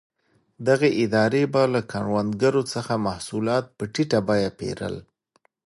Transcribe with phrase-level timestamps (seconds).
[0.67, 4.95] دغې ادارې به له کروندګرو څخه محصولات په ټیټه بیه پېرل.